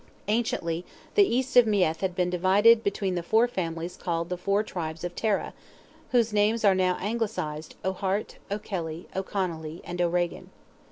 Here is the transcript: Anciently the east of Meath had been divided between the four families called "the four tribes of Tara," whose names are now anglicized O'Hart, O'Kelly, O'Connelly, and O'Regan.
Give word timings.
Anciently 0.27 0.83
the 1.13 1.23
east 1.27 1.55
of 1.55 1.67
Meath 1.67 2.01
had 2.01 2.15
been 2.15 2.31
divided 2.31 2.83
between 2.83 3.13
the 3.13 3.21
four 3.21 3.47
families 3.47 3.95
called 3.95 4.29
"the 4.29 4.35
four 4.35 4.63
tribes 4.63 5.03
of 5.03 5.15
Tara," 5.15 5.53
whose 6.09 6.33
names 6.33 6.65
are 6.65 6.73
now 6.73 6.97
anglicized 6.99 7.75
O'Hart, 7.85 8.37
O'Kelly, 8.49 9.07
O'Connelly, 9.15 9.79
and 9.83 10.01
O'Regan. 10.01 10.49